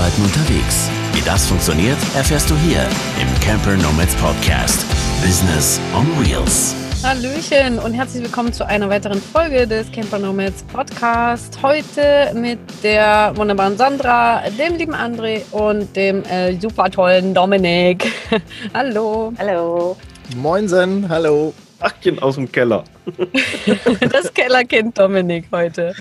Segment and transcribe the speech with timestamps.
[0.00, 0.90] Arbeiten unterwegs.
[1.12, 2.80] Wie das funktioniert, erfährst du hier
[3.20, 4.86] im Camper Nomads Podcast.
[5.22, 6.74] Business on Wheels.
[7.02, 11.58] Hallöchen und herzlich willkommen zu einer weiteren Folge des Camper Nomads Podcast.
[11.62, 18.10] Heute mit der wunderbaren Sandra, dem lieben André und dem äh, super tollen Dominik.
[18.72, 19.34] Hallo.
[19.36, 19.98] Hallo.
[20.34, 21.52] Moinsen, hallo.
[21.78, 22.84] Achchen aus dem Keller.
[24.10, 25.94] das Kellerkind Dominik heute.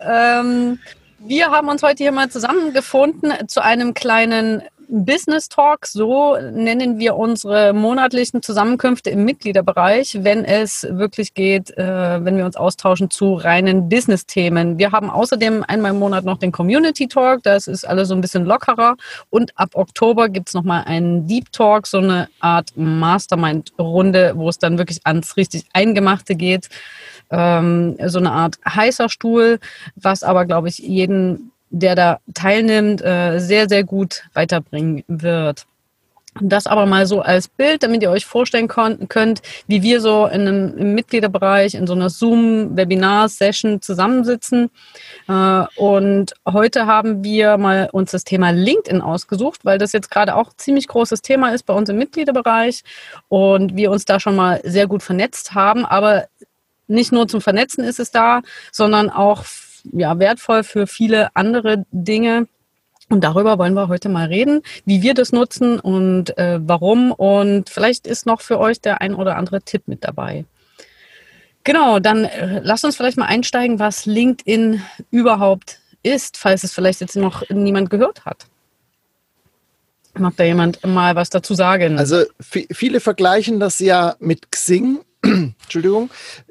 [0.00, 0.78] Ähm,
[1.18, 7.16] wir haben uns heute hier mal zusammengefunden zu einem kleinen Business Talk, so nennen wir
[7.16, 13.34] unsere monatlichen Zusammenkünfte im Mitgliederbereich, wenn es wirklich geht, äh, wenn wir uns austauschen zu
[13.34, 14.78] reinen Business-Themen.
[14.78, 18.22] Wir haben außerdem einmal im Monat noch den Community Talk, das ist alles so ein
[18.22, 18.96] bisschen lockerer.
[19.28, 24.58] Und ab Oktober gibt es nochmal einen Deep Talk, so eine Art Mastermind-Runde, wo es
[24.58, 26.70] dann wirklich ans richtig Eingemachte geht.
[27.30, 29.58] Ähm, so eine Art heißer Stuhl,
[29.96, 35.66] was aber, glaube ich, jeden der da teilnimmt, äh, sehr, sehr gut weiterbringen wird.
[36.40, 40.42] Das aber mal so als Bild, damit ihr euch vorstellen könnt, wie wir so in
[40.42, 44.70] einem, im Mitgliederbereich in so einer Zoom-Webinar-Session zusammensitzen.
[45.26, 50.36] Äh, und heute haben wir mal uns das Thema LinkedIn ausgesucht, weil das jetzt gerade
[50.36, 52.84] auch ziemlich großes Thema ist bei uns im Mitgliederbereich
[53.28, 55.84] und wir uns da schon mal sehr gut vernetzt haben.
[55.84, 56.26] Aber
[56.86, 59.44] nicht nur zum Vernetzen ist es da, sondern auch
[59.92, 62.46] ja, wertvoll für viele andere Dinge.
[63.10, 67.12] Und darüber wollen wir heute mal reden, wie wir das nutzen und äh, warum.
[67.12, 70.44] Und vielleicht ist noch für euch der ein oder andere Tipp mit dabei.
[71.64, 77.00] Genau, dann äh, lasst uns vielleicht mal einsteigen, was LinkedIn überhaupt ist, falls es vielleicht
[77.00, 78.46] jetzt noch niemand gehört hat.
[80.14, 81.98] Mag da jemand mal was dazu sagen?
[81.98, 85.00] Also viele vergleichen das ja mit Xing.
[85.22, 86.10] Entschuldigung,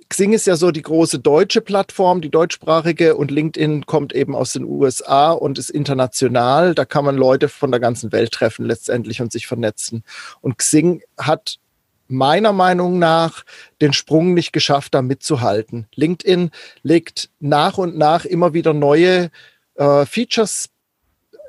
[0.10, 4.54] Xing ist ja so die große deutsche Plattform, die deutschsprachige und LinkedIn kommt eben aus
[4.54, 6.74] den USA und ist international.
[6.74, 10.04] Da kann man Leute von der ganzen Welt treffen letztendlich und sich vernetzen.
[10.40, 11.58] Und Xing hat
[12.08, 13.44] meiner Meinung nach
[13.82, 15.88] den Sprung nicht geschafft, da mitzuhalten.
[15.96, 16.52] LinkedIn
[16.84, 19.30] legt nach und nach immer wieder neue
[19.76, 20.70] äh, Features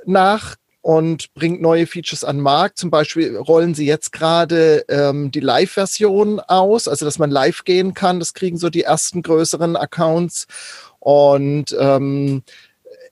[0.05, 0.57] nach,
[0.89, 2.79] und bringt neue Features an den Markt.
[2.79, 7.93] Zum Beispiel rollen sie jetzt gerade ähm, die Live-Version aus, also dass man live gehen
[7.93, 8.21] kann.
[8.21, 10.47] Das kriegen so die ersten größeren Accounts.
[10.99, 12.43] Und ähm,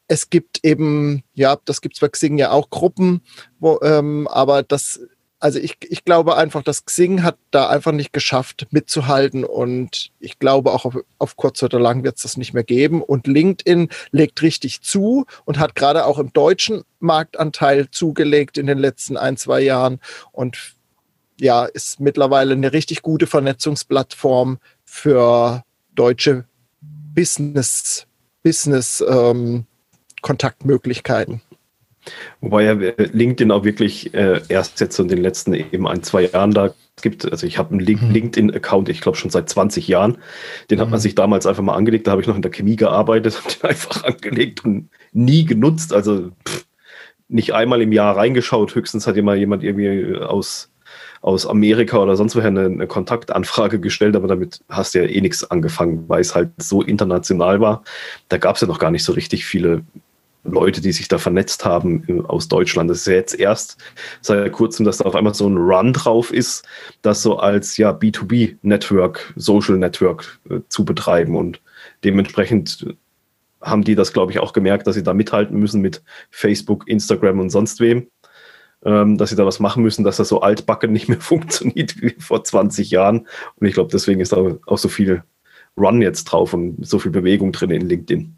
[0.09, 3.21] es gibt eben, ja, das gibt es bei Xing ja auch Gruppen,
[3.59, 4.99] wo, ähm, aber das
[5.39, 10.39] also ich, ich glaube einfach, dass Xing hat da einfach nicht geschafft mitzuhalten und ich
[10.39, 13.89] glaube auch auf, auf kurz oder lang wird es das nicht mehr geben und LinkedIn
[14.13, 19.37] legt richtig zu und hat gerade auch im deutschen Marktanteil zugelegt in den letzten ein,
[19.37, 20.01] zwei Jahren
[20.33, 20.75] und
[21.39, 25.65] ja, ist mittlerweile eine richtig gute Vernetzungsplattform für
[25.95, 26.47] deutsche
[26.81, 28.07] Business,
[28.43, 29.67] Business ähm,
[30.23, 31.43] Kontaktmöglichkeiten.
[32.41, 36.27] Wobei ja äh, LinkedIn auch wirklich äh, erst jetzt in den letzten eben ein, zwei
[36.27, 37.31] Jahren da gibt.
[37.31, 38.11] Also ich habe einen mhm.
[38.11, 40.19] LinkedIn-Account, ich glaube schon seit 20 Jahren.
[40.71, 41.03] Den hat man mhm.
[41.03, 42.07] sich damals einfach mal angelegt.
[42.07, 45.93] Da habe ich noch in der Chemie gearbeitet, habe den einfach angelegt und nie genutzt.
[45.93, 46.67] Also pff,
[47.29, 48.75] nicht einmal im Jahr reingeschaut.
[48.75, 50.71] Höchstens hat immer jemand irgendwie aus,
[51.21, 55.21] aus Amerika oder sonst woher eine, eine Kontaktanfrage gestellt, aber damit hast du ja eh
[55.21, 57.83] nichts angefangen, weil es halt so international war.
[58.29, 59.83] Da gab es ja noch gar nicht so richtig viele
[60.49, 62.91] Leute, die sich da vernetzt haben aus Deutschland.
[62.91, 63.79] Das ist ja jetzt erst
[64.21, 66.65] seit kurzem, dass da auf einmal so ein Run drauf ist,
[67.03, 71.37] das so als ja B2B-Network, Social Network äh, zu betreiben.
[71.37, 71.61] Und
[72.05, 72.95] dementsprechend
[73.61, 77.41] haben die das, glaube ich, auch gemerkt, dass sie da mithalten müssen mit Facebook, Instagram
[77.41, 78.09] und sonst wem.
[78.85, 82.15] Ähm, dass sie da was machen müssen, dass das so altbacken nicht mehr funktioniert wie
[82.19, 83.27] vor 20 Jahren.
[83.57, 85.23] Und ich glaube, deswegen ist da auch so viel
[85.77, 88.37] Run jetzt drauf und so viel Bewegung drin in LinkedIn.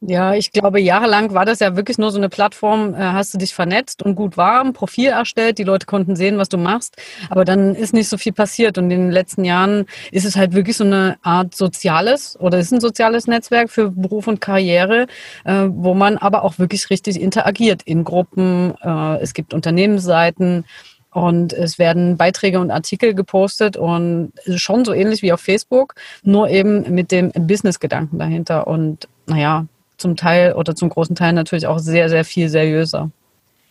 [0.00, 3.38] Ja, ich glaube, jahrelang war das ja wirklich nur so eine Plattform, äh, hast du
[3.38, 6.94] dich vernetzt und gut warm, Profil erstellt, die Leute konnten sehen, was du machst,
[7.30, 10.54] aber dann ist nicht so viel passiert und in den letzten Jahren ist es halt
[10.54, 15.08] wirklich so eine Art soziales oder ist ein soziales Netzwerk für Beruf und Karriere,
[15.44, 20.64] äh, wo man aber auch wirklich richtig interagiert in Gruppen, äh, es gibt Unternehmensseiten,
[21.10, 26.50] und es werden Beiträge und Artikel gepostet und schon so ähnlich wie auf Facebook, nur
[26.50, 28.66] eben mit dem Business-Gedanken dahinter.
[28.66, 29.64] Und naja,
[29.98, 33.10] zum Teil oder zum großen Teil natürlich auch sehr, sehr viel seriöser.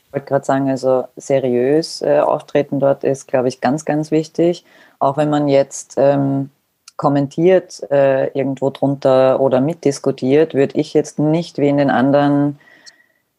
[0.07, 4.65] Ich wollte gerade sagen, also seriös äh, auftreten dort ist, glaube ich, ganz, ganz wichtig.
[4.99, 6.49] Auch wenn man jetzt ähm,
[6.95, 12.59] kommentiert äh, irgendwo drunter oder mitdiskutiert, würde ich jetzt nicht wie in den anderen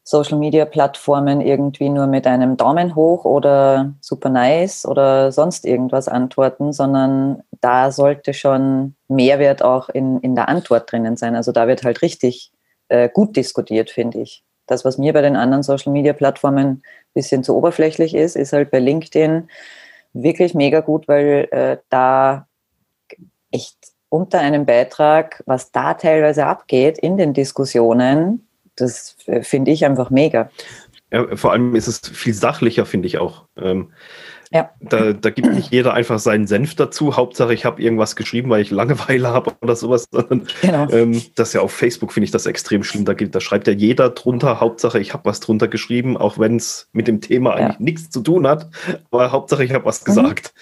[0.05, 7.43] Social-Media-Plattformen irgendwie nur mit einem Daumen hoch oder super nice oder sonst irgendwas antworten, sondern
[7.61, 11.37] da sollte schon Mehrwert auch in, in der Antwort drinnen sein.
[11.37, 12.52] Also da wird halt richtig
[12.88, 14.44] äh, gut diskutiert, finde ich.
[14.67, 16.82] das, was mir bei den anderen Social-Media-Plattformen ein
[17.14, 19.49] bisschen zu oberflächlich ist, ist halt bei LinkedIn
[20.12, 22.46] wirklich mega gut, weil äh, da
[23.50, 23.76] echt
[24.11, 28.46] unter einem Beitrag, was da teilweise abgeht in den Diskussionen,
[28.76, 30.50] das äh, finde ich einfach mega.
[31.11, 33.46] Ja, vor allem ist es viel sachlicher, finde ich auch.
[33.56, 33.93] Ähm,
[34.50, 34.71] ja.
[34.81, 37.17] Da, da gibt nicht jeder einfach seinen Senf dazu.
[37.17, 40.09] Hauptsache, ich habe irgendwas geschrieben, weil ich Langeweile habe oder sowas.
[40.62, 40.89] Genau.
[40.91, 43.05] Ähm, das ist ja auf Facebook, finde ich das extrem schlimm.
[43.05, 46.89] Da, da schreibt ja jeder drunter, Hauptsache, ich habe was drunter geschrieben, auch wenn es
[46.93, 47.85] mit dem Thema eigentlich ja.
[47.85, 48.71] nichts zu tun hat.
[49.11, 50.05] Aber Hauptsache, ich habe was mhm.
[50.06, 50.55] gesagt.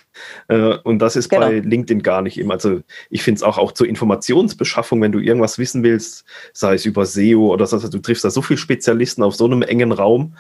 [0.49, 1.47] Äh, und das ist genau.
[1.47, 2.55] bei LinkedIn gar nicht immer.
[2.55, 2.81] Also
[3.11, 7.07] ich finde es auch, auch zur Informationsbeschaffung, wenn du irgendwas wissen willst, sei es über
[7.07, 10.35] SEO oder so, also du triffst da so viele Spezialisten auf so einem engen Raum.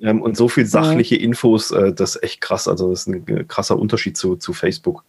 [0.00, 2.68] Ähm, und so viel sachliche Infos, äh, das ist echt krass.
[2.68, 5.04] Also das ist ein krasser Unterschied zu, zu Facebook.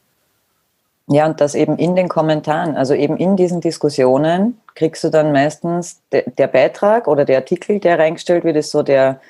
[1.08, 5.32] Ja, und das eben in den Kommentaren, also eben in diesen Diskussionen kriegst du dann
[5.32, 9.22] meistens de, der Beitrag oder der Artikel, der reingestellt wird, ist so der,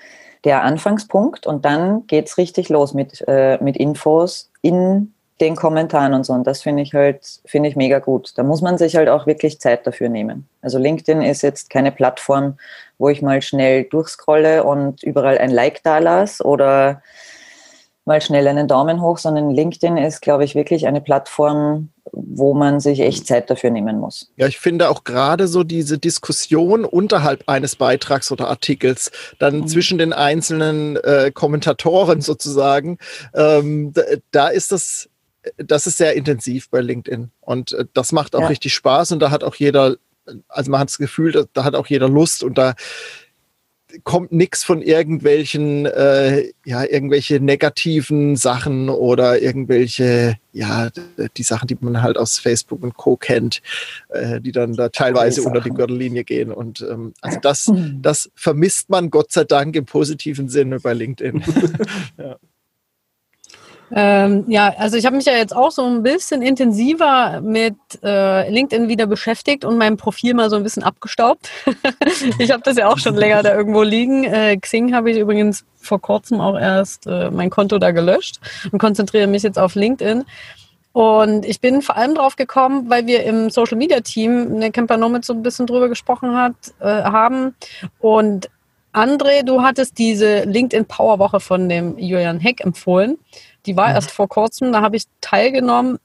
[0.45, 6.13] der Anfangspunkt und dann geht es richtig los mit, äh, mit Infos in den Kommentaren
[6.13, 6.31] und so.
[6.31, 8.31] Und das finde ich halt, finde ich mega gut.
[8.37, 10.47] Da muss man sich halt auch wirklich Zeit dafür nehmen.
[10.61, 12.57] Also LinkedIn ist jetzt keine Plattform,
[12.97, 17.01] wo ich mal schnell durchscrolle und überall ein Like da lasse oder
[18.05, 22.79] mal schnell einen Daumen hoch, sondern LinkedIn ist, glaube ich, wirklich eine Plattform, wo man
[22.79, 24.31] sich echt Zeit dafür nehmen muss.
[24.37, 29.67] Ja, ich finde auch gerade so diese Diskussion unterhalb eines Beitrags oder Artikels, dann mhm.
[29.67, 32.99] zwischen den einzelnen äh, Kommentatoren sozusagen,
[33.33, 35.09] ähm, da, da ist das
[35.57, 38.47] das ist sehr intensiv bei LinkedIn und äh, das macht auch ja.
[38.47, 39.95] richtig Spaß und da hat auch jeder,
[40.47, 42.75] also man hat das Gefühl, da, da hat auch jeder Lust und da
[44.03, 50.89] kommt nichts von irgendwelchen, äh, ja, irgendwelche negativen Sachen oder irgendwelche, ja,
[51.37, 53.15] die Sachen, die man halt aus Facebook und Co.
[53.15, 53.61] kennt,
[54.09, 56.51] äh, die dann da teilweise unter die Gürtellinie gehen.
[56.51, 57.71] Und ähm, also das,
[58.01, 61.43] das vermisst man Gott sei Dank im positiven Sinne bei LinkedIn.
[62.17, 62.37] ja.
[63.91, 68.49] Ähm, ja, also ich habe mich ja jetzt auch so ein bisschen intensiver mit äh,
[68.49, 71.49] LinkedIn wieder beschäftigt und mein Profil mal so ein bisschen abgestaubt.
[72.39, 74.23] ich habe das ja auch schon länger da irgendwo liegen.
[74.23, 78.39] Äh, Xing habe ich übrigens vor kurzem auch erst äh, mein Konto da gelöscht
[78.71, 80.23] und konzentriere mich jetzt auf LinkedIn.
[80.91, 84.95] Und ich bin vor allem drauf gekommen, weil wir im Social Media Team eine Camper
[84.97, 87.53] Nomad so ein bisschen drüber gesprochen hat, äh, haben.
[87.99, 88.49] Und
[88.93, 93.17] André, du hattest diese LinkedIn Power Woche von dem Julian Heck empfohlen.
[93.65, 93.95] Die war mhm.
[93.95, 95.99] erst vor kurzem, da habe ich teilgenommen.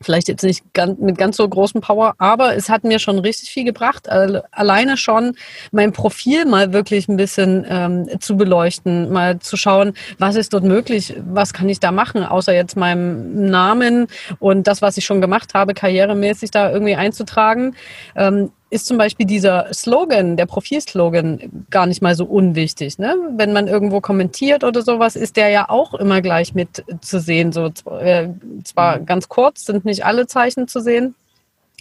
[0.00, 0.64] Vielleicht jetzt nicht
[0.98, 4.08] mit ganz so großem Power, aber es hat mir schon richtig viel gebracht.
[4.08, 5.36] Alleine schon
[5.70, 10.64] mein Profil mal wirklich ein bisschen ähm, zu beleuchten, mal zu schauen, was ist dort
[10.64, 14.08] möglich, was kann ich da machen, außer jetzt meinem Namen
[14.40, 17.76] und das, was ich schon gemacht habe, karrieremäßig da irgendwie einzutragen.
[18.16, 22.98] Ähm, ist zum Beispiel dieser Slogan, der Profilslogan, gar nicht mal so unwichtig.
[22.98, 23.14] Ne?
[23.36, 27.52] Wenn man irgendwo kommentiert oder sowas, ist der ja auch immer gleich mit zu sehen.
[27.52, 27.70] So,
[28.00, 28.28] äh,
[28.64, 29.06] zwar mhm.
[29.06, 31.14] ganz kurz, sind nicht alle Zeichen zu sehen,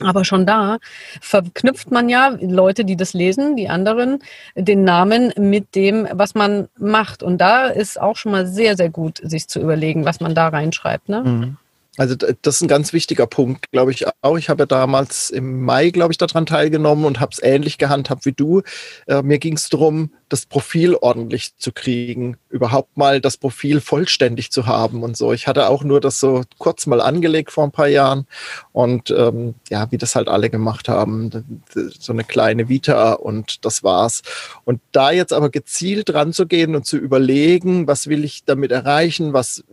[0.01, 0.79] aber schon da
[1.21, 4.19] verknüpft man ja Leute, die das lesen, die anderen,
[4.55, 7.23] den Namen mit dem, was man macht.
[7.23, 10.49] Und da ist auch schon mal sehr, sehr gut, sich zu überlegen, was man da
[10.49, 11.07] reinschreibt.
[11.07, 11.23] Ne?
[11.23, 11.57] Mhm.
[11.97, 14.37] Also das ist ein ganz wichtiger Punkt, glaube ich auch.
[14.37, 18.25] Ich habe ja damals im Mai, glaube ich, daran teilgenommen und habe es ähnlich gehandhabt
[18.25, 18.61] wie du.
[19.07, 24.51] Äh, mir ging es darum, das Profil ordentlich zu kriegen, überhaupt mal das Profil vollständig
[24.51, 25.33] zu haben und so.
[25.33, 28.25] Ich hatte auch nur das so kurz mal angelegt vor ein paar Jahren
[28.71, 31.61] und ähm, ja, wie das halt alle gemacht haben,
[31.99, 34.21] so eine kleine Vita und das war's.
[34.63, 39.65] Und da jetzt aber gezielt ranzugehen und zu überlegen, was will ich damit erreichen, was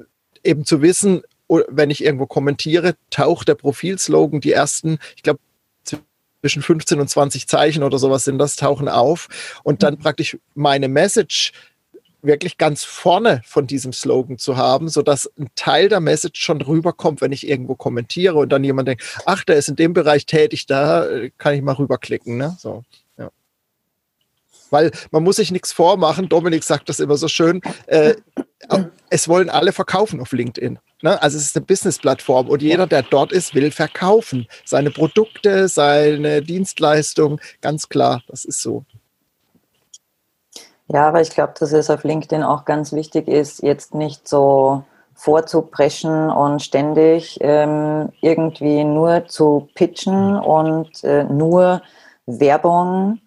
[0.42, 5.40] eben zu wissen, wenn ich irgendwo kommentiere, taucht der Profilslogan, die ersten, ich glaube,
[6.40, 9.28] zwischen 15 und 20 Zeichen oder sowas sind das, tauchen auf
[9.64, 9.98] und dann mhm.
[9.98, 11.52] praktisch meine Message
[12.20, 17.20] wirklich ganz vorne von diesem Slogan zu haben, sodass ein Teil der Message schon rüberkommt,
[17.20, 20.66] wenn ich irgendwo kommentiere und dann jemand denkt, ach, der ist in dem Bereich tätig,
[20.66, 22.36] da äh, kann ich mal rüberklicken.
[22.36, 22.56] Ne?
[22.58, 22.82] So,
[23.16, 23.30] ja.
[24.70, 28.14] Weil man muss sich nichts vormachen, Dominik sagt das immer so schön, äh,
[29.10, 30.80] es wollen alle verkaufen auf LinkedIn.
[31.02, 31.20] Ne?
[31.22, 34.46] Also es ist eine Business-Plattform und jeder, der dort ist, will verkaufen.
[34.64, 38.84] Seine Produkte, seine Dienstleistung, ganz klar, das ist so.
[40.88, 44.84] Ja, aber ich glaube, dass es auf LinkedIn auch ganz wichtig ist, jetzt nicht so
[45.14, 51.82] vorzupreschen und ständig ähm, irgendwie nur zu pitchen und äh, nur
[52.26, 53.20] Werbung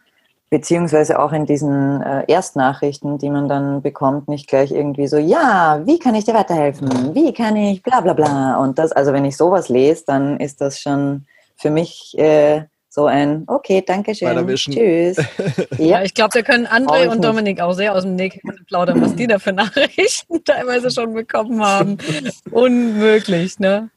[0.51, 5.81] beziehungsweise auch in diesen äh, Erstnachrichten, die man dann bekommt, nicht gleich irgendwie so, ja,
[5.86, 7.15] wie kann ich dir weiterhelfen?
[7.15, 8.58] Wie kann ich bla bla bla?
[8.58, 13.05] Und das, also wenn ich sowas lese, dann ist das schon für mich äh, so
[13.05, 15.15] ein, okay, danke schön, tschüss.
[15.77, 17.24] Ja, ich glaube, wir können André und.
[17.24, 21.65] Dominik auch sehr aus dem Nähkästchen plaudern, was die da für Nachrichten teilweise schon bekommen
[21.65, 21.98] haben.
[22.51, 23.89] Unmöglich, ne?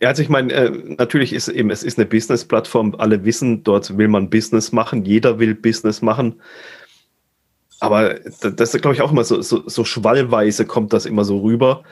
[0.00, 2.94] Ja, also ich meine, äh, natürlich ist eben, es ist eine Business-Plattform.
[2.98, 5.04] Alle wissen, dort will man Business machen.
[5.04, 6.40] Jeder will Business machen.
[7.80, 11.24] Aber da- das ist, glaube ich, auch immer so, so, so schwallweise kommt das immer
[11.24, 11.82] so rüber,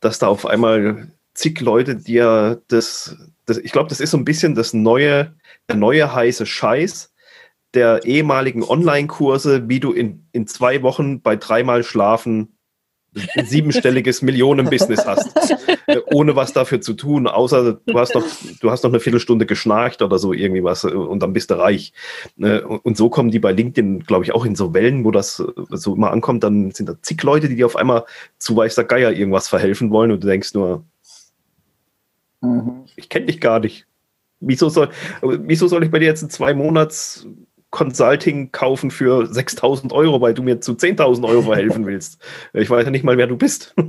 [0.00, 4.24] dass da auf einmal zig Leute dir das, das ich glaube, das ist so ein
[4.24, 5.34] bisschen das neue,
[5.68, 7.12] der neue heiße Scheiß
[7.74, 12.56] der ehemaligen Online-Kurse, wie du in, in zwei Wochen bei dreimal Schlafen
[13.44, 15.36] siebenstelliges Millionen-Business hast,
[15.86, 18.24] äh, ohne was dafür zu tun, außer du hast noch,
[18.60, 21.54] du hast noch eine Viertelstunde geschnarcht oder so irgendwie was äh, und dann bist du
[21.54, 21.92] reich.
[22.36, 25.40] Und und so kommen die bei LinkedIn, glaube ich, auch in so Wellen, wo das
[25.40, 28.04] äh, so immer ankommt, dann sind da zig Leute, die dir auf einmal
[28.38, 30.84] zu weißer Geier irgendwas verhelfen wollen und du denkst nur,
[32.40, 32.86] Mhm.
[32.96, 33.86] ich kenne dich gar nicht.
[34.40, 34.88] Wieso soll,
[35.20, 37.26] wieso soll ich bei dir jetzt ein zwei Monats
[37.70, 42.20] Consulting kaufen für 6000 Euro, weil du mir zu 10.000 Euro verhelfen willst?
[42.52, 43.74] Ich weiß ja nicht mal, wer du bist.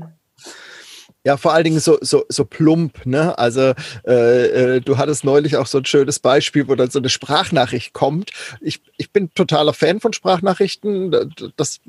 [1.23, 3.37] Ja, vor allen Dingen so, so, so plump, ne?
[3.37, 3.73] Also
[4.07, 7.93] äh, äh, du hattest neulich auch so ein schönes Beispiel, wo dann so eine Sprachnachricht
[7.93, 8.31] kommt.
[8.59, 11.11] Ich, ich bin totaler Fan von Sprachnachrichten.
[11.57, 11.79] Das,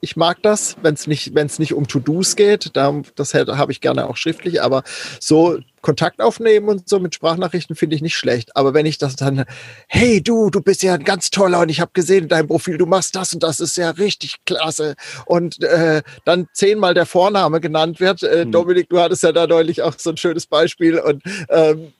[0.00, 2.76] ich mag das, wenn es nicht, wenn es nicht um To-Dos geht.
[2.76, 4.82] Da, das habe ich gerne auch schriftlich, aber
[5.20, 8.56] so Kontakt aufnehmen und so mit Sprachnachrichten finde ich nicht schlecht.
[8.56, 9.44] Aber wenn ich das dann,
[9.88, 12.78] hey du, du bist ja ein ganz toller und ich habe gesehen in deinem Profil,
[12.78, 14.94] du machst das und das ist ja richtig klasse.
[15.26, 18.22] Und äh, dann zehnmal der Vorname genannt wird.
[18.22, 18.52] Äh, Hm.
[18.52, 21.92] Dominik, du hattest ja da neulich auch so ein schönes Beispiel und ähm,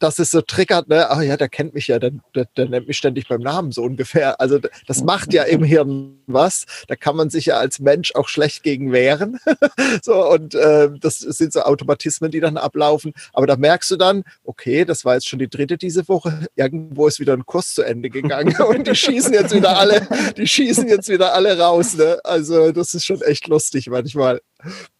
[0.00, 2.88] dass es so triggert, ne, ach ja, der kennt mich ja, der, der, der nennt
[2.88, 4.40] mich ständig beim Namen so ungefähr.
[4.40, 6.66] Also das macht ja im Hirn was.
[6.86, 9.38] Da kann man sich ja als Mensch auch schlecht gegen wehren.
[10.02, 13.12] so, und äh, das sind so Automatismen, die dann ablaufen.
[13.32, 16.46] Aber da merkst du dann, okay, das war jetzt schon die dritte diese Woche.
[16.56, 20.46] Irgendwo ist wieder ein Kurs zu Ende gegangen und die schießen jetzt wieder alle, die
[20.46, 21.94] schießen jetzt wieder alle raus.
[21.94, 22.18] Ne?
[22.24, 24.40] Also das ist schon echt lustig manchmal.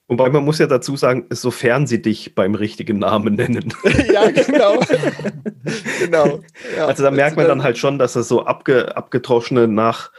[0.09, 3.75] Wobei man muss ja dazu sagen, sofern sie dich beim richtigen Namen nennen.
[4.13, 4.81] ja, genau.
[6.01, 6.41] genau.
[6.75, 6.87] Ja.
[6.87, 10.11] Also da merkt man dann halt schon, dass das so abge, abgetroschene nach,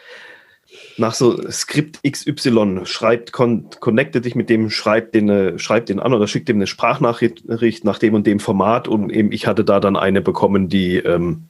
[0.98, 6.00] nach so Skript XY schreibt, con, connecte dich mit dem, schreibt den, äh, schreibt den
[6.00, 9.66] an oder schickt dem eine Sprachnachricht nach dem und dem Format und eben ich hatte
[9.66, 11.46] da dann eine bekommen, die, ähm,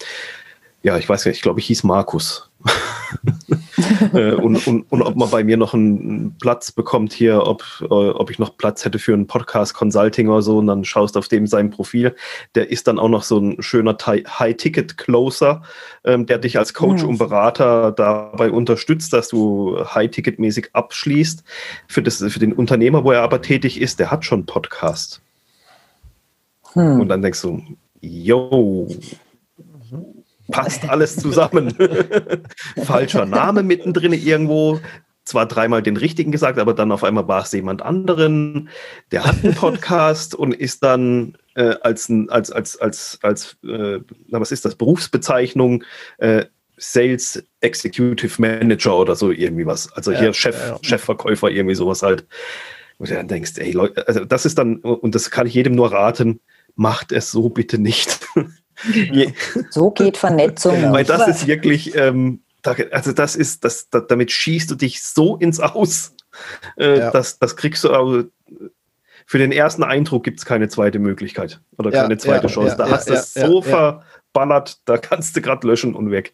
[0.81, 2.50] ja, ich weiß nicht, ich glaube, ich hieß Markus.
[4.13, 7.86] Äh, und, und, und ob man bei mir noch einen Platz bekommt hier, ob, äh,
[7.86, 11.27] ob ich noch Platz hätte für einen Podcast Consulting oder so, und dann schaust auf
[11.27, 12.15] dem sein Profil.
[12.56, 15.63] Der ist dann auch noch so ein schöner Ti- High-Ticket-Closer,
[16.06, 17.10] ähm, der dich als Coach Mhm.
[17.10, 21.44] und Berater dabei unterstützt, dass du High-Ticket-mäßig abschließt.
[21.88, 25.22] Für, das, für den Unternehmer, wo er aber tätig ist, der hat schon Podcast.
[26.74, 27.01] Hm.
[27.01, 27.62] Und dann denkst du,
[28.01, 28.88] yo,
[30.51, 31.75] passt alles zusammen.
[32.84, 34.79] Falscher Name mittendrin irgendwo.
[35.24, 38.70] Zwar dreimal den richtigen gesagt, aber dann auf einmal war es jemand anderen.
[39.12, 44.39] Der hat einen Podcast und ist dann äh, als, als, als, als, als äh, na,
[44.39, 45.84] was ist das, Berufsbezeichnung,
[46.18, 46.46] äh,
[46.77, 49.91] Sales Executive Manager oder so irgendwie was.
[49.94, 50.79] Also hier Ja, Chef, ja.
[50.82, 52.25] Chefverkäufer, irgendwie sowas halt.
[52.98, 55.75] Wo du dann denkst, ey Leute, also das ist dann, und das kann ich jedem
[55.75, 56.39] nur raten,
[56.75, 58.20] macht es so bitte nicht.
[58.93, 59.33] Je,
[59.69, 64.31] So geht Vernetzung weil das ist wirklich, ähm, da, also das ist, das, da, damit
[64.31, 66.13] schießt du dich so ins Aus.
[66.77, 67.12] Äh, Ja.
[67.12, 68.25] das, das kriegst du aber,
[69.25, 72.71] für den ersten Eindruck gibt es keine zweite Möglichkeit oder Ja, keine zweite ja, Chance.
[72.71, 75.95] ja, da ja, hast du ja, es so ja, verballert, da kannst du gerade löschen
[75.95, 76.33] und weg.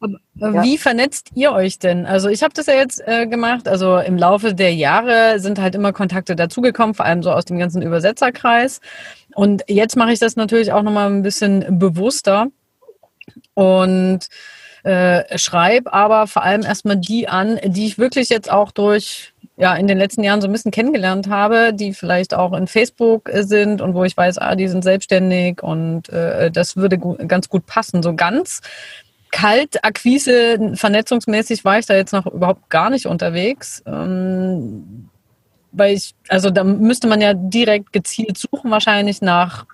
[0.00, 0.62] Aber, äh, Ja.
[0.62, 2.06] Wie vernetzt ihr euch denn?
[2.06, 3.66] Also ich habe das ja jetzt äh, gemacht.
[3.66, 7.58] Also im Laufe der Jahre sind halt immer Kontakte dazugekommen, vor allem so aus dem
[7.58, 8.80] ganzen Übersetzerkreis.
[9.34, 12.48] Und jetzt mache ich das natürlich auch nochmal ein bisschen bewusster
[13.54, 14.20] und
[14.84, 19.74] äh, schreibe aber vor allem erstmal die an, die ich wirklich jetzt auch durch ja
[19.74, 23.42] in den letzten Jahren so ein bisschen kennengelernt habe, die vielleicht auch in Facebook äh,
[23.42, 27.48] sind und wo ich weiß, ah, die sind selbstständig und äh, das würde gu ganz
[27.48, 28.02] gut passen.
[28.02, 28.60] So ganz
[29.30, 33.82] kalt, Akquise, vernetzungsmäßig war ich da jetzt noch überhaupt gar nicht unterwegs.
[33.86, 35.08] Ähm,
[35.72, 39.66] weil ich, also da müsste man ja direkt gezielt suchen, wahrscheinlich nach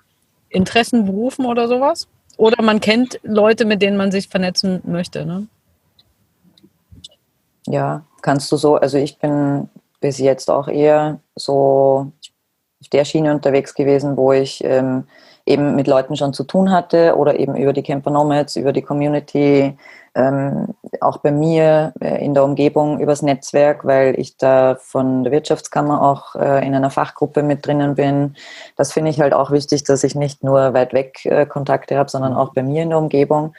[0.49, 2.09] Interessen, Berufen oder sowas.
[2.37, 5.25] Oder man kennt Leute, mit denen man sich vernetzen möchte.
[5.25, 5.47] Ne?
[7.66, 9.68] Ja, kannst du so, also ich bin
[10.00, 12.11] bis jetzt auch eher so
[12.80, 15.04] auf der Schiene unterwegs gewesen, wo ich ähm,
[15.46, 18.82] eben mit Leuten schon zu tun hatte oder eben über die Camper Nomads, über die
[18.82, 19.76] Community,
[20.14, 20.68] ähm,
[21.00, 26.02] auch bei mir äh, in der Umgebung übers Netzwerk, weil ich da von der Wirtschaftskammer
[26.02, 28.37] auch äh, in einer Fachgruppe mit drinnen bin.
[28.76, 32.11] Das finde ich halt auch wichtig, dass ich nicht nur weit weg äh, Kontakte habe,
[32.11, 33.54] sondern auch bei mir in der Umgebung.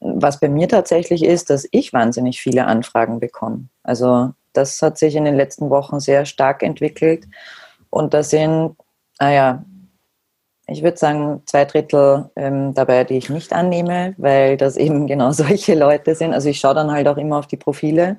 [0.00, 3.68] Was bei mir tatsächlich ist, dass ich wahnsinnig viele Anfragen bekomme.
[3.82, 7.26] Also das hat sich in den letzten Wochen sehr stark entwickelt.
[7.90, 8.76] Und da sind,
[9.20, 9.64] naja,
[10.66, 15.32] ich würde sagen, zwei Drittel ähm, dabei, die ich nicht annehme, weil das eben genau
[15.32, 16.32] solche Leute sind.
[16.32, 18.16] Also ich schaue dann halt auch immer auf die Profile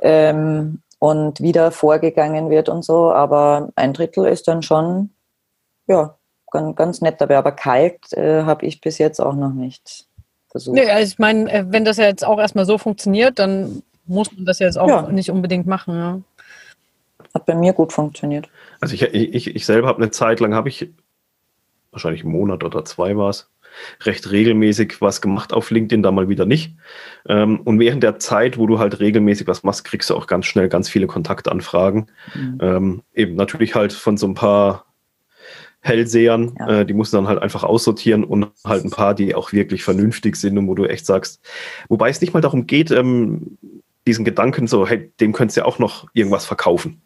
[0.00, 3.12] ähm, und wie da vorgegangen wird und so.
[3.12, 5.10] Aber ein Drittel ist dann schon,
[5.86, 6.16] ja,
[6.50, 7.38] ganz, ganz nett dabei.
[7.38, 10.06] Aber kalt äh, habe ich bis jetzt auch noch nicht
[10.48, 10.76] versucht.
[10.76, 14.32] Nee, also ich meine, äh, wenn das ja jetzt auch erstmal so funktioniert, dann muss
[14.32, 15.02] man das jetzt auch ja.
[15.02, 15.94] nicht unbedingt machen.
[15.94, 16.20] Ja.
[17.34, 18.48] Hat bei mir gut funktioniert.
[18.80, 20.90] Also ich, ich, ich selber habe eine Zeit lang, habe ich
[21.92, 23.50] wahrscheinlich einen Monat oder zwei war es,
[24.04, 26.74] recht regelmäßig was gemacht auf LinkedIn, da mal wieder nicht.
[27.28, 30.46] Ähm, und während der Zeit, wo du halt regelmäßig was machst, kriegst du auch ganz
[30.46, 32.10] schnell ganz viele Kontaktanfragen.
[32.34, 32.58] Mhm.
[32.60, 34.86] Ähm, eben natürlich halt von so ein paar
[35.80, 36.80] Hellsehern, ja.
[36.80, 39.82] äh, die musst du dann halt einfach aussortieren und halt ein paar, die auch wirklich
[39.82, 41.40] vernünftig sind und wo du echt sagst,
[41.88, 43.56] wobei es nicht mal darum geht, ähm,
[44.06, 47.00] diesen Gedanken so, hey, dem könntest du ja auch noch irgendwas verkaufen.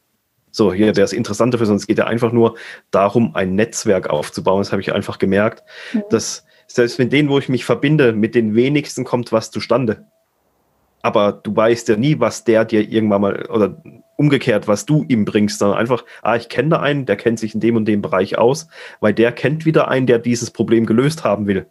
[0.54, 1.82] So, hier, der ist interessanter für uns.
[1.82, 2.54] Es geht ja einfach nur
[2.92, 4.60] darum, ein Netzwerk aufzubauen.
[4.60, 6.04] Das habe ich einfach gemerkt, mhm.
[6.10, 10.06] dass selbst mit denen, wo ich mich verbinde, mit den wenigsten kommt was zustande.
[11.02, 13.82] Aber du weißt ja nie, was der dir irgendwann mal oder
[14.16, 17.54] umgekehrt, was du ihm bringst, sondern einfach, ah, ich kenne da einen, der kennt sich
[17.54, 18.68] in dem und dem Bereich aus,
[19.00, 21.66] weil der kennt wieder einen, der dieses Problem gelöst haben will.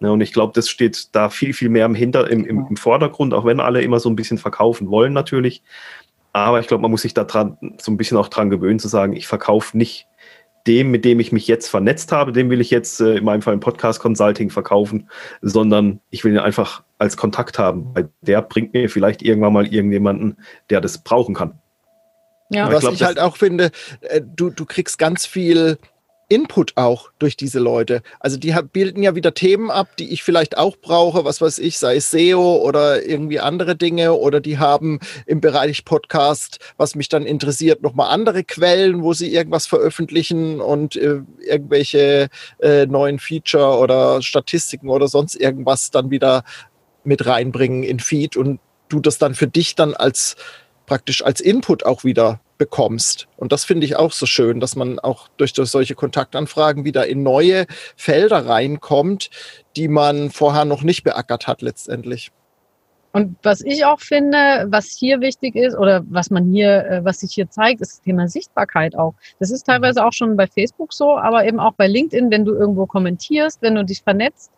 [0.00, 2.76] Ja, und ich glaube, das steht da viel, viel mehr im, Hinter-, im, im, im
[2.78, 5.62] Vordergrund, auch wenn alle immer so ein bisschen verkaufen wollen natürlich.
[6.32, 8.88] Aber ich glaube, man muss sich da dran, so ein bisschen auch dran gewöhnen, zu
[8.88, 10.06] sagen, ich verkaufe nicht
[10.66, 13.42] dem, mit dem ich mich jetzt vernetzt habe, dem will ich jetzt äh, in meinem
[13.42, 15.08] Fall im Podcast Consulting verkaufen,
[15.40, 19.66] sondern ich will ihn einfach als Kontakt haben, weil der bringt mir vielleicht irgendwann mal
[19.66, 20.36] irgendjemanden,
[20.70, 21.58] der das brauchen kann.
[22.50, 23.70] Ja, was ich, glaub, ich halt auch finde,
[24.02, 25.78] äh, du, du kriegst ganz viel
[26.28, 28.02] Input auch durch diese Leute.
[28.18, 31.78] Also die bilden ja wieder Themen ab, die ich vielleicht auch brauche, was weiß ich,
[31.78, 37.08] sei es SEO oder irgendwie andere Dinge oder die haben im Bereich Podcast, was mich
[37.08, 42.28] dann interessiert, nochmal andere Quellen, wo sie irgendwas veröffentlichen und äh, irgendwelche
[42.60, 46.44] äh, neuen Feature oder Statistiken oder sonst irgendwas dann wieder
[47.04, 50.36] mit reinbringen in Feed und du das dann für dich dann als
[50.86, 53.28] praktisch als Input auch wieder bekommst.
[53.36, 57.06] Und das finde ich auch so schön, dass man auch durch, durch solche Kontaktanfragen wieder
[57.06, 59.30] in neue Felder reinkommt,
[59.76, 62.30] die man vorher noch nicht beackert hat letztendlich.
[63.12, 67.20] Und was ich auch finde, was hier wichtig ist oder was man hier, äh, was
[67.20, 69.14] sich hier zeigt, ist das Thema Sichtbarkeit auch.
[69.38, 72.54] Das ist teilweise auch schon bei Facebook so, aber eben auch bei LinkedIn, wenn du
[72.54, 74.50] irgendwo kommentierst, wenn du dich vernetzt,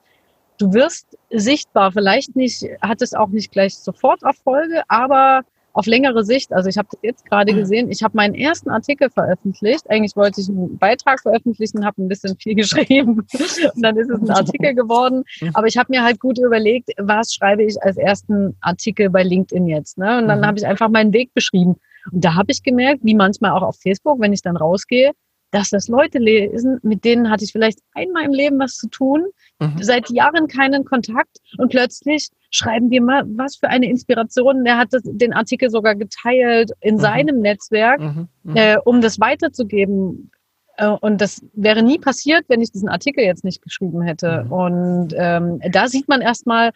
[0.59, 1.91] du wirst sichtbar.
[1.91, 5.43] Vielleicht nicht, hat es auch nicht gleich sofort Erfolge, aber
[5.75, 7.59] auf längere Sicht, also ich habe das jetzt gerade mhm.
[7.59, 9.91] gesehen, ich habe meinen ersten Artikel veröffentlicht.
[9.91, 13.27] Eigentlich wollte ich einen Beitrag veröffentlichen, habe ein bisschen viel geschrieben
[13.75, 15.25] und dann ist es ein Artikel geworden.
[15.53, 19.67] Aber ich habe mir halt gut überlegt, was schreibe ich als ersten Artikel bei LinkedIn
[19.67, 19.99] jetzt.
[19.99, 20.19] Ne?
[20.19, 20.47] Und dann mhm.
[20.47, 21.77] habe ich einfach meinen Weg beschrieben.
[22.13, 25.13] Und da habe ich gemerkt, wie manchmal auch auf Facebook, wenn ich dann rausgehe,
[25.55, 29.25] dass das Leute lesen, mit denen hatte ich vielleicht einmal im Leben was zu tun,
[29.61, 29.81] mhm.
[29.81, 34.65] seit Jahren keinen Kontakt und plötzlich schreiben wir mal, was für eine Inspiration.
[34.65, 37.01] Der hat das, den Artikel sogar geteilt in mhm.
[37.01, 38.29] seinem Netzwerk, mhm.
[38.43, 38.57] mhm.
[38.57, 40.33] Äh, um das weiterzugeben.
[40.77, 44.45] Äh, und das wäre nie passiert, wenn ich diesen Artikel jetzt nicht geschrieben hätte.
[44.47, 44.53] Mhm.
[44.53, 46.73] Und ähm, da sieht man erstmal,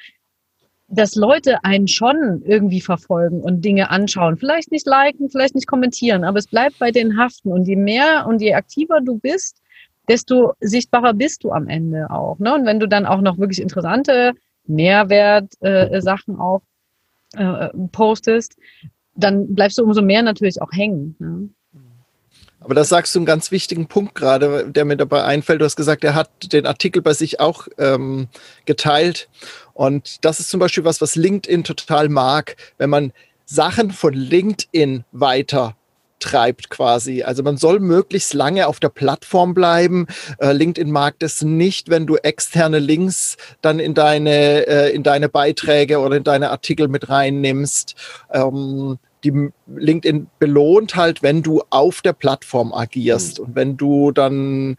[0.89, 4.39] dass Leute einen schon irgendwie verfolgen und Dinge anschauen.
[4.39, 7.53] Vielleicht nicht liken, vielleicht nicht kommentieren, aber es bleibt bei den Haften.
[7.53, 9.61] Und je mehr und je aktiver du bist,
[10.09, 12.39] desto sichtbarer bist du am Ende auch.
[12.39, 12.55] Ne?
[12.55, 14.33] Und wenn du dann auch noch wirklich interessante
[14.67, 16.63] Mehrwert-Sachen äh, auch
[17.35, 18.57] äh, postest,
[19.15, 21.17] dann bleibst du umso mehr natürlich auch hängen.
[21.19, 21.51] Ne?
[22.61, 25.61] Aber da sagst du einen ganz wichtigen Punkt gerade, der mir dabei einfällt.
[25.61, 28.29] Du hast gesagt, er hat den Artikel bei sich auch ähm,
[28.65, 29.29] geteilt.
[29.79, 33.13] Und das ist zum Beispiel was, was LinkedIn total mag, wenn man
[33.45, 35.77] Sachen von LinkedIn weiter
[36.19, 37.23] treibt quasi.
[37.23, 40.09] Also man soll möglichst lange auf der Plattform bleiben.
[40.41, 45.29] Äh, LinkedIn mag das nicht, wenn du externe Links dann in deine, äh, in deine
[45.29, 47.95] Beiträge oder in deine Artikel mit reinnimmst.
[48.33, 53.45] Ähm, die LinkedIn belohnt halt, wenn du auf der Plattform agierst mhm.
[53.45, 54.77] und wenn du dann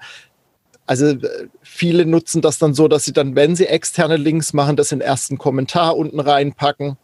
[0.89, 4.75] also äh, viele nutzen das dann so, dass sie dann, wenn sie externe Links machen,
[4.75, 6.97] das in den ersten Kommentar unten reinpacken.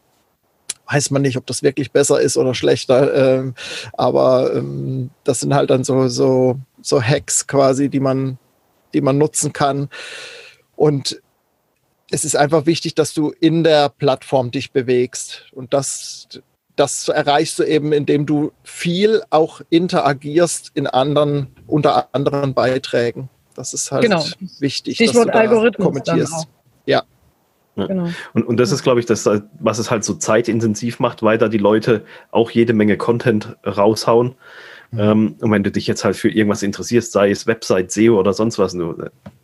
[0.91, 3.37] Weiß man nicht, ob das wirklich besser ist oder schlechter.
[3.37, 3.53] Ähm,
[3.93, 8.39] aber ähm, das sind halt dann so, so, so Hacks quasi, die man
[8.95, 9.89] die man nutzen kann.
[10.75, 11.21] Und
[12.09, 15.45] es ist einfach wichtig, dass du in der Plattform dich bewegst.
[15.53, 16.27] Und das,
[16.75, 23.29] das erreichst du eben, indem du viel auch interagierst in anderen, unter anderen Beiträgen.
[23.55, 24.23] Das ist halt genau.
[24.59, 26.47] wichtig, Stichwort dass du Algorithmus kommentierst.
[26.85, 27.03] Ja.
[27.75, 27.87] Ja.
[27.87, 28.09] Genau.
[28.33, 29.27] Und, und das ist, glaube ich, das,
[29.59, 34.35] was es halt so zeitintensiv macht, weil da die Leute auch jede Menge Content raushauen.
[34.95, 34.99] Mhm.
[34.99, 38.33] Ähm, und wenn du dich jetzt halt für irgendwas interessierst, sei es Website, SEO oder
[38.33, 38.95] sonst was, du,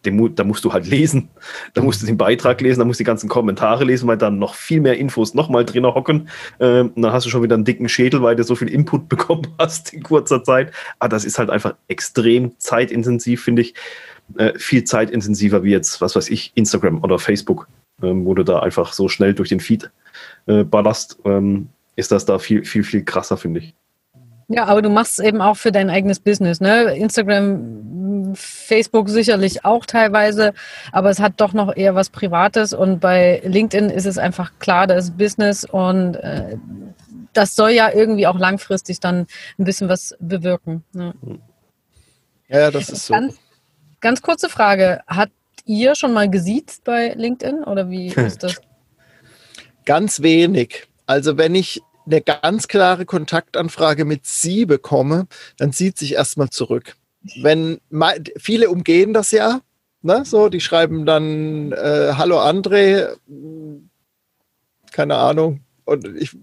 [0.05, 1.29] den, da musst du halt lesen.
[1.73, 4.39] Da musst du den Beitrag lesen, da musst du die ganzen Kommentare lesen, weil dann
[4.39, 6.29] noch viel mehr Infos nochmal drin hocken.
[6.59, 9.47] Ähm, dann hast du schon wieder einen dicken Schädel, weil du so viel Input bekommen
[9.59, 10.71] hast in kurzer Zeit.
[10.99, 13.73] Aber das ist halt einfach extrem zeitintensiv, finde ich.
[14.37, 17.67] Äh, viel zeitintensiver wie jetzt, was weiß ich, Instagram oder Facebook
[18.03, 19.89] ähm, wo du da einfach so schnell durch den Feed
[20.47, 23.75] äh, ballerst, ähm, ist das da viel, viel, viel krasser, finde ich.
[24.53, 26.95] Ja, aber du machst es eben auch für dein eigenes Business, ne?
[26.95, 30.53] Instagram, Facebook sicherlich auch teilweise,
[30.91, 34.87] aber es hat doch noch eher was Privates und bei LinkedIn ist es einfach klar,
[34.87, 36.57] das ist Business und äh,
[37.33, 39.25] das soll ja irgendwie auch langfristig dann
[39.57, 40.83] ein bisschen was bewirken.
[40.91, 41.13] Ne?
[42.49, 43.13] Ja, das ist so.
[43.13, 43.35] Ganz,
[44.01, 45.01] ganz kurze Frage.
[45.07, 45.29] Hat
[45.65, 48.59] ihr schon mal gesiezt bei LinkedIn oder wie ist das?
[49.85, 50.87] Ganz wenig.
[51.05, 56.95] Also wenn ich eine ganz klare Kontaktanfrage mit Sie bekomme, dann zieht sich erstmal zurück.
[57.41, 57.79] Wenn
[58.37, 59.61] viele umgehen das ja,
[60.01, 60.23] ne?
[60.25, 63.15] so die schreiben dann äh, Hallo André,
[64.91, 66.35] keine Ahnung, und ich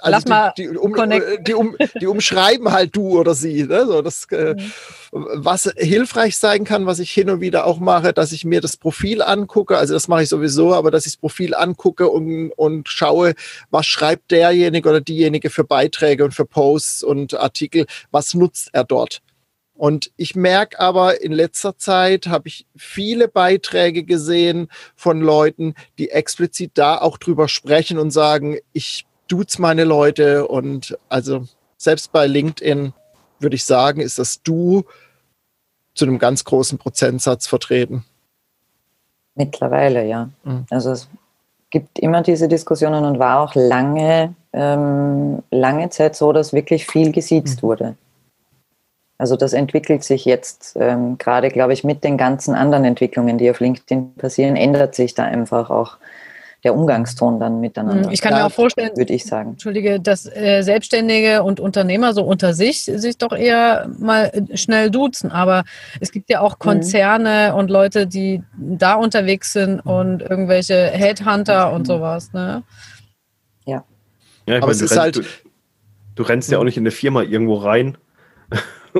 [0.00, 0.94] also die, die, um,
[1.40, 3.64] die, um, die, umschreiben halt du oder sie.
[3.64, 3.86] Ne?
[3.86, 4.72] So, das, äh, mhm.
[5.10, 8.76] Was hilfreich sein kann, was ich hin und wieder auch mache, dass ich mir das
[8.76, 12.88] Profil angucke, also das mache ich sowieso, aber dass ich das Profil angucke und, und
[12.88, 13.34] schaue,
[13.70, 18.84] was schreibt derjenige oder diejenige für Beiträge und für Posts und Artikel, was nutzt er
[18.84, 19.22] dort.
[19.76, 26.10] Und ich merke aber, in letzter Zeit habe ich viele Beiträge gesehen von Leuten, die
[26.10, 32.26] explizit da auch drüber sprechen und sagen, ich duzt meine Leute und also selbst bei
[32.26, 32.92] LinkedIn
[33.38, 34.84] würde ich sagen, ist das Du
[35.94, 38.04] zu einem ganz großen Prozentsatz vertreten.
[39.34, 40.30] Mittlerweile, ja.
[40.44, 40.66] Mhm.
[40.70, 41.08] Also es
[41.70, 47.12] gibt immer diese Diskussionen und war auch lange, ähm, lange Zeit so, dass wirklich viel
[47.12, 47.66] gesiezt mhm.
[47.66, 47.96] wurde.
[49.18, 53.50] Also das entwickelt sich jetzt ähm, gerade, glaube ich, mit den ganzen anderen Entwicklungen, die
[53.50, 55.96] auf LinkedIn passieren, ändert sich da einfach auch
[56.66, 58.10] der Umgangston dann miteinander.
[58.10, 59.50] Ich kann mir auch vorstellen, würde ich sagen.
[59.50, 65.30] Entschuldige, dass äh, Selbstständige und Unternehmer so unter sich sich doch eher mal schnell duzen.
[65.30, 65.62] Aber
[66.00, 66.58] es gibt ja auch mhm.
[66.58, 67.58] Konzerne mhm.
[67.60, 71.76] und Leute, die da unterwegs sind und irgendwelche Headhunter mhm.
[71.76, 72.32] und sowas.
[72.32, 72.64] Ne?
[73.64, 73.84] Ja.
[74.48, 75.16] ja aber meine, es ist rennst, halt.
[75.18, 75.22] Du,
[76.16, 77.96] du rennst ja auch nicht in eine Firma irgendwo rein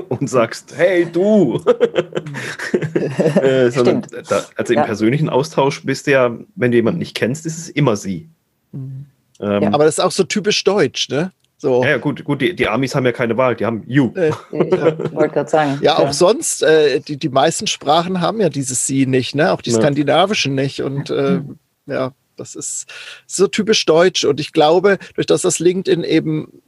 [0.01, 1.61] und sagst, hey du.
[3.41, 4.85] äh, sondern da, also im ja.
[4.85, 8.29] persönlichen Austausch bist du ja, wenn du jemanden nicht kennst, ist es immer sie.
[8.71, 9.05] Mhm.
[9.39, 11.31] Ähm, ja, aber das ist auch so typisch deutsch, ne?
[11.59, 11.83] So.
[11.83, 14.13] Ja, gut, gut die, die Amis haben ja keine Wahl, die haben you.
[14.15, 15.79] Äh, ich wollte gerade sagen.
[15.81, 16.13] Ja, auch ja.
[16.13, 19.51] sonst, äh, die, die meisten Sprachen haben ja dieses Sie nicht, ne?
[19.51, 19.77] Auch die ja.
[19.77, 20.81] skandinavischen nicht.
[20.81, 21.41] Und äh,
[21.87, 22.85] ja, das ist
[23.25, 24.23] so typisch deutsch.
[24.23, 26.61] Und ich glaube, durch das das LinkedIn eben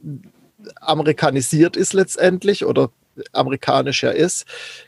[0.80, 2.90] amerikanisiert ist letztendlich oder
[3.32, 4.46] amerikanisch ja ist,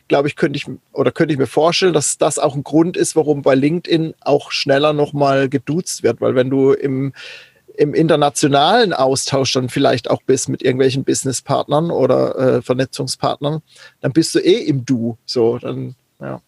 [0.09, 3.17] glaube ich, könnte ich oder könnte ich mir vorstellen, dass das auch ein Grund ist,
[3.17, 7.13] warum bei LinkedIn auch schneller nochmal geduzt wird, weil wenn du im
[7.77, 13.63] im internationalen Austausch dann vielleicht auch bist mit irgendwelchen Businesspartnern oder äh, Vernetzungspartnern,
[14.01, 15.17] dann bist du eh im Du.
[15.25, 16.41] So, dann, ja.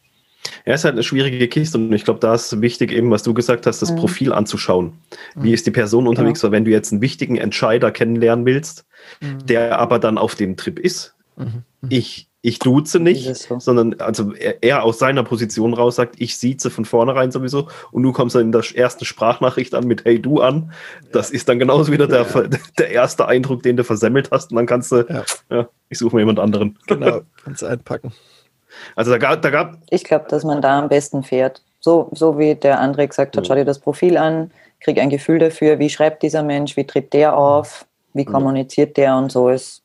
[0.66, 3.32] Ja, ist halt eine schwierige Kiste und ich glaube, da ist wichtig eben, was du
[3.32, 3.96] gesagt hast, das mhm.
[3.96, 4.92] Profil anzuschauen.
[5.34, 5.54] Wie mhm.
[5.54, 6.42] ist die Person unterwegs?
[6.42, 6.48] Ja.
[6.48, 8.84] Weil wenn du jetzt einen wichtigen Entscheider kennenlernen willst,
[9.20, 9.46] mhm.
[9.46, 11.64] der aber dann auf dem Trip ist, Mhm.
[11.88, 13.58] Ich, ich duze nicht, so.
[13.58, 18.02] sondern also er, er, aus seiner Position raus sagt, ich sieze von vornherein sowieso und
[18.02, 20.72] du kommst dann in der ersten Sprachnachricht an mit Hey du an.
[21.12, 21.36] Das ja.
[21.36, 22.42] ist dann genauso wieder der, ja.
[22.78, 26.16] der erste Eindruck, den du versemmelt hast und dann kannst du, ja, ja ich suche
[26.16, 26.78] mir jemand anderen.
[26.86, 28.12] Genau, kannst du einpacken.
[28.96, 31.62] Also da gab, da gab Ich glaube, dass man da am besten fährt.
[31.80, 35.38] So, so wie der André gesagt hat, schau dir das Profil an, krieg ein Gefühl
[35.38, 39.83] dafür, wie schreibt dieser Mensch, wie tritt der auf, wie kommuniziert der und so ist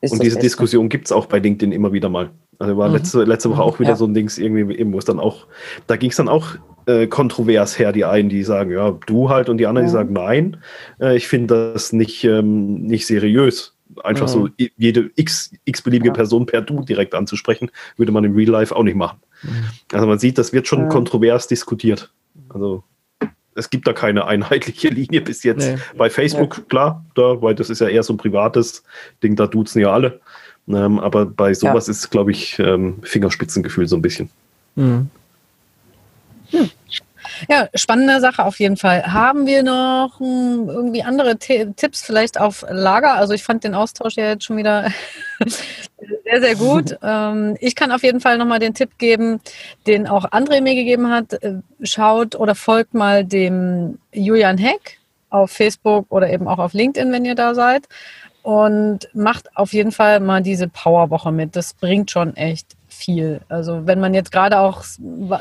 [0.00, 0.46] ist und diese Beste.
[0.46, 2.30] Diskussion gibt es auch bei LinkedIn immer wieder mal.
[2.58, 2.94] Also war mhm.
[2.94, 3.96] letzte, letzte Woche auch wieder ja.
[3.96, 5.46] so ein Dings irgendwie, eben, wo es dann auch,
[5.86, 6.56] da ging es dann auch
[6.86, 9.88] äh, kontrovers her, die einen, die sagen, ja, du halt, und die anderen, mhm.
[9.88, 10.56] die sagen, nein,
[11.00, 13.74] äh, ich finde das nicht, ähm, nicht seriös.
[14.04, 14.30] Einfach mhm.
[14.30, 16.14] so jede x, x-beliebige ja.
[16.14, 19.18] Person per Du direkt anzusprechen, würde man im Real Life auch nicht machen.
[19.42, 19.64] Mhm.
[19.92, 22.12] Also man sieht, das wird schon kontrovers diskutiert.
[22.48, 22.84] Also
[23.58, 25.68] es gibt da keine einheitliche Linie bis jetzt.
[25.68, 25.78] Nee.
[25.96, 26.64] Bei Facebook, nee.
[26.68, 28.82] klar, da, weil das ist ja eher so ein privates
[29.22, 30.20] Ding, da duzen ja alle.
[30.68, 31.92] Ähm, aber bei sowas ja.
[31.92, 34.30] ist, glaube ich, ähm, Fingerspitzengefühl so ein bisschen.
[34.76, 35.10] Mhm.
[36.50, 36.70] Hm.
[37.48, 39.12] Ja, spannende Sache auf jeden Fall.
[39.12, 43.14] Haben wir noch hm, irgendwie andere T Tipps vielleicht auf Lager?
[43.14, 44.90] Also ich fand den Austausch ja jetzt schon wieder
[46.24, 46.96] sehr, sehr gut.
[47.08, 49.40] Ähm, ich kann auf jeden Fall nochmal den Tipp geben,
[49.86, 51.32] den auch André mir gegeben hat.
[51.42, 54.98] Äh, schaut oder folgt mal dem Julian Heck
[55.30, 57.88] auf Facebook oder eben auch auf LinkedIn, wenn ihr da seid.
[58.42, 61.54] Und macht auf jeden Fall mal diese Powerwoche mit.
[61.54, 63.40] Das bringt schon echt viel.
[63.48, 64.84] Also wenn man jetzt gerade auch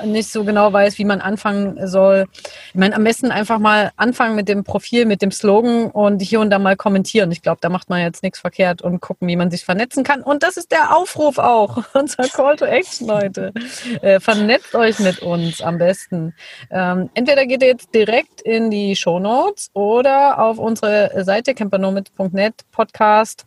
[0.05, 2.25] nicht so genau weiß, wie man anfangen soll,
[2.69, 6.39] ich meine, am besten einfach mal anfangen mit dem Profil, mit dem Slogan und hier
[6.39, 7.31] und da mal kommentieren.
[7.31, 10.21] Ich glaube, da macht man jetzt nichts verkehrt und gucken, wie man sich vernetzen kann.
[10.21, 13.53] Und das ist der Aufruf auch, unser Call to Action, Leute.
[14.01, 16.33] Äh, vernetzt euch mit uns am besten.
[16.71, 22.53] Ähm, entweder geht ihr jetzt direkt in die Show Notes oder auf unsere Seite campernomit.net
[22.71, 23.45] Podcast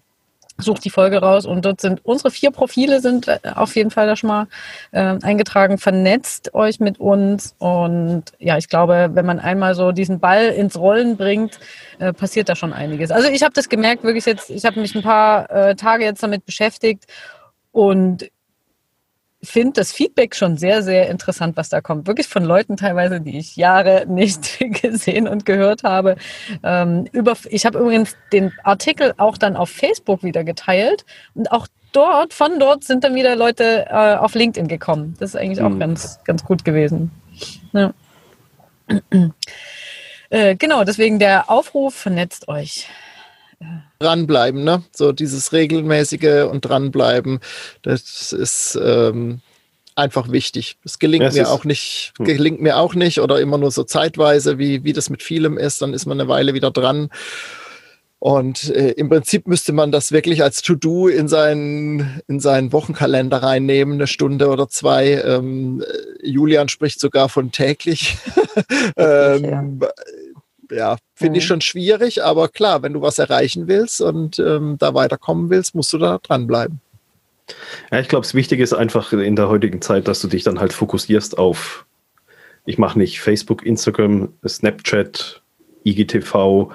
[0.62, 4.06] sucht die Folge raus und dort sind unsere vier Profile sind äh, auf jeden Fall
[4.06, 4.46] da schon mal
[4.92, 5.78] äh, eingetragen.
[5.78, 10.78] Vernetzt euch mit uns und ja, ich glaube, wenn man einmal so diesen Ball ins
[10.78, 11.58] Rollen bringt,
[11.98, 13.10] äh, passiert da schon einiges.
[13.10, 16.22] Also ich habe das gemerkt, wirklich jetzt, ich habe mich ein paar äh, Tage jetzt
[16.22, 17.06] damit beschäftigt
[17.72, 18.30] und
[19.42, 22.06] finde das Feedback schon sehr, sehr interessant, was da kommt.
[22.06, 26.16] Wirklich von Leuten teilweise, die ich Jahre nicht gesehen und gehört habe.
[26.62, 31.66] Ähm, über, ich habe übrigens den Artikel auch dann auf Facebook wieder geteilt und auch
[31.92, 35.16] dort, von dort sind dann wieder Leute äh, auf LinkedIn gekommen.
[35.18, 35.80] Das ist eigentlich auch mhm.
[35.80, 37.10] ganz, ganz gut gewesen.
[37.72, 37.92] Ja.
[40.30, 42.88] äh, genau, deswegen der Aufruf, vernetzt euch
[44.00, 44.82] dranbleiben, ne?
[44.92, 47.40] So dieses regelmäßige und dranbleiben,
[47.82, 49.40] das ist ähm,
[49.94, 50.78] einfach wichtig.
[50.82, 52.26] Das gelingt ja, mir auch nicht, hm.
[52.26, 55.82] gelingt mir auch nicht oder immer nur so zeitweise, wie, wie das mit vielem ist,
[55.82, 57.10] dann ist man eine Weile wieder dran.
[58.18, 63.42] Und äh, im Prinzip müsste man das wirklich als To-Do in seinen, in seinen Wochenkalender
[63.42, 65.22] reinnehmen, eine Stunde oder zwei.
[65.24, 65.82] Ähm,
[66.22, 68.18] Julian spricht sogar von täglich.
[68.96, 69.88] ähm, ja,
[71.14, 71.38] finde mhm.
[71.38, 75.74] ich schon schwierig, aber klar, wenn du was erreichen willst und ähm, da weiterkommen willst,
[75.74, 76.80] musst du da dranbleiben.
[77.90, 80.60] Ja, ich glaube, das Wichtige ist einfach in der heutigen Zeit, dass du dich dann
[80.60, 81.86] halt fokussierst auf,
[82.64, 85.42] ich mache nicht Facebook, Instagram, Snapchat,
[85.84, 86.72] IGTV.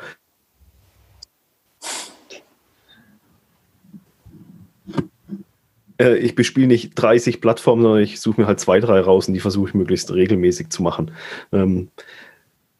[5.97, 9.35] Äh, ich bespiele nicht 30 Plattformen, sondern ich suche mir halt zwei, drei raus und
[9.35, 11.11] die versuche ich möglichst regelmäßig zu machen.
[11.51, 11.89] Ähm,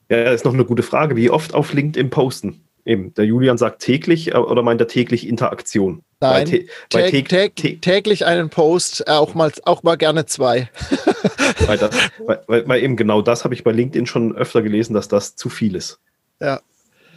[0.10, 1.15] ja, das ist noch eine gute Frage.
[1.15, 2.62] Wie oft auf LinkedIn posten?
[2.86, 6.04] Eben, der Julian sagt täglich äh, oder meint er täglich Interaktion?
[6.22, 10.70] Nein, bei bei täg täg täglich einen Post, äh, auch mal, auch mal gerne zwei.
[11.65, 15.08] weil, das, weil, weil, eben genau das habe ich bei LinkedIn schon öfter gelesen, dass
[15.08, 16.00] das zu viel ist.
[16.39, 16.60] Ja.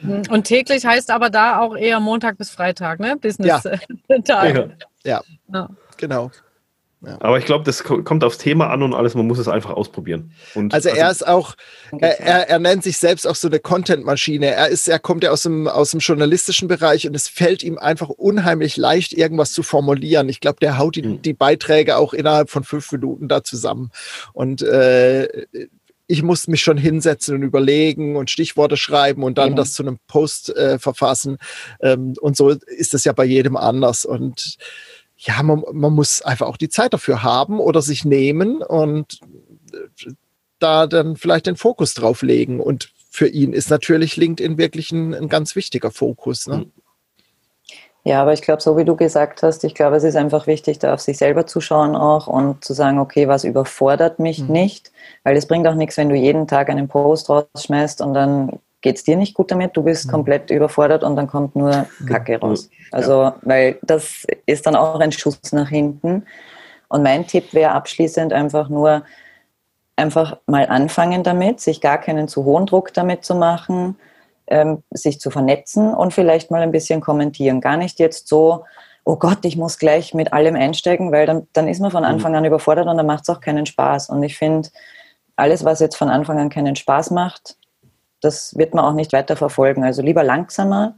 [0.03, 3.17] Und täglich heißt aber da auch eher Montag bis Freitag, ne?
[3.21, 3.87] Business-Tag.
[4.09, 4.55] Ja.
[4.55, 4.65] ja.
[5.05, 5.23] ja.
[5.53, 5.69] ja.
[5.97, 6.31] genau.
[7.01, 7.17] Ja.
[7.21, 10.33] Aber ich glaube, das kommt aufs Thema an und alles, man muss es einfach ausprobieren.
[10.57, 11.55] Und also, also er ist auch,
[11.93, 14.47] er, er, er, nennt sich selbst auch so eine Content-Maschine.
[14.47, 17.79] Er ist, er kommt ja aus dem, aus dem journalistischen Bereich und es fällt ihm
[17.79, 20.29] einfach unheimlich leicht, irgendwas zu formulieren.
[20.29, 21.23] Ich glaube, der haut die, mhm.
[21.23, 23.91] die Beiträge auch innerhalb von fünf Minuten da zusammen.
[24.33, 25.47] Und äh,
[26.09, 29.57] ich muss mich schon hinsetzen und überlegen und Stichworte schreiben und dann mhm.
[29.57, 31.39] das zu einem Post äh, verfassen.
[31.81, 34.05] Ähm, und so ist es ja bei jedem anders.
[34.05, 34.57] Und
[35.19, 39.21] ja, man, man muss einfach auch die Zeit dafür haben oder sich nehmen und
[39.73, 40.13] äh,
[40.61, 42.61] da dann vielleicht den Fokus drauf legen.
[42.61, 46.47] Und für ihn ist natürlich LinkedIn wirklich ein, ein ganz wichtiger Fokus.
[46.47, 46.67] Ne?
[48.05, 50.79] Ja, aber ich glaube, so wie du gesagt hast, ich glaube, es ist einfach wichtig,
[50.79, 54.53] da auf sich selber zu schauen auch und zu sagen, okay, was überfordert mich mhm.
[54.53, 54.93] nicht?
[55.25, 58.97] Weil es bringt auch nichts, wenn du jeden Tag einen Post rausschmeißt und dann geht
[58.97, 60.13] es dir nicht gut damit, du bist mhm.
[60.13, 62.71] komplett überfordert und dann kommt nur Kacke raus.
[62.93, 63.37] Also, ja.
[63.43, 66.25] weil das ist dann auch ein Schuss nach hinten.
[66.89, 69.03] Und mein Tipp wäre abschließend einfach nur,
[69.97, 73.97] einfach mal anfangen damit, sich gar keinen zu hohen Druck damit zu machen,
[74.47, 77.61] ähm, sich zu vernetzen und vielleicht mal ein bisschen kommentieren.
[77.61, 78.65] Gar nicht jetzt so,
[79.05, 82.11] oh Gott, ich muss gleich mit allem einsteigen, weil dann, dann ist man von mhm.
[82.11, 84.09] Anfang an überfordert und dann macht es auch keinen Spaß.
[84.09, 84.69] Und ich finde,
[85.37, 87.58] alles, was jetzt von Anfang an keinen Spaß macht,
[88.21, 89.85] das wird man auch nicht weiter verfolgen.
[89.85, 90.97] Also lieber langsamer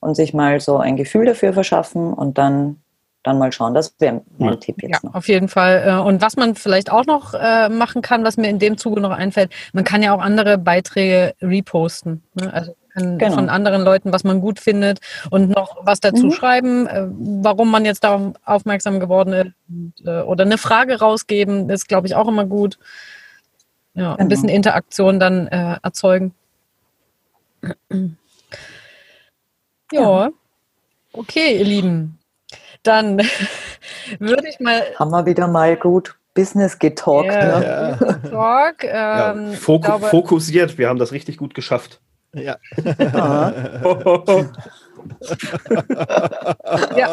[0.00, 2.82] und sich mal so ein Gefühl dafür verschaffen und dann
[3.22, 3.74] dann mal schauen.
[3.74, 5.14] Das wäre mein Tipp jetzt ja, noch.
[5.14, 5.84] Auf jeden Fall.
[5.86, 9.00] Äh, und was man vielleicht auch noch äh, machen kann, was mir in dem Zuge
[9.00, 12.22] noch einfällt, man kann ja auch andere Beiträge reposten.
[12.34, 12.52] Ne?
[12.52, 13.34] Also genau.
[13.34, 16.32] von anderen Leuten, was man gut findet und noch was dazu mhm.
[16.32, 22.06] schreiben, äh, warum man jetzt darauf aufmerksam geworden ist oder eine Frage rausgeben, ist, glaube
[22.06, 22.78] ich, auch immer gut.
[23.94, 24.28] Ja, ein genau.
[24.28, 26.34] bisschen Interaktion dann erzeugen.
[29.92, 30.30] Ja.
[31.12, 32.18] Okay, ihr Lieben.
[32.82, 33.18] Dann
[34.18, 34.82] würde ich mal.
[34.98, 37.32] Haben wir wieder mal gut Business getalkt.
[37.32, 37.96] Ja, Ne?
[37.98, 38.84] Business Talk.
[38.84, 42.00] Ja, Ähm, foku glaube- fokussiert, wir haben das richtig gut geschafft.
[42.34, 42.56] Ja.
[46.96, 47.12] Ja.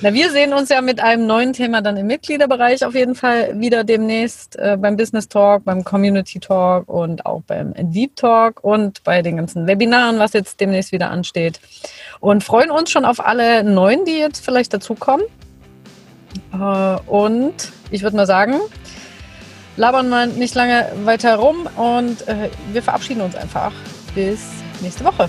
[0.00, 3.58] Na, wir sehen uns ja mit einem neuen Thema dann im Mitgliederbereich auf jeden Fall
[3.60, 9.02] wieder demnächst äh, beim Business Talk, beim Community Talk und auch beim Deep Talk und
[9.04, 11.60] bei den ganzen Webinaren, was jetzt demnächst wieder ansteht.
[12.20, 15.26] Und freuen uns schon auf alle neuen, die jetzt vielleicht dazukommen.
[16.52, 16.56] Äh,
[17.06, 18.60] und ich würde mal sagen,
[19.76, 23.72] labern wir nicht lange weiter rum und äh, wir verabschieden uns einfach.
[24.14, 24.40] Bis
[24.80, 25.28] nächste Woche.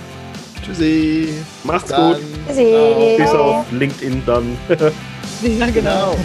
[0.63, 1.33] Tschüssi.
[1.63, 2.13] Macht's Dann.
[2.13, 2.21] gut.
[2.47, 3.15] Tschüssi.
[3.17, 4.57] Bis auf LinkedIn dann.
[5.41, 5.71] Ja, genau.
[5.73, 6.15] Genau.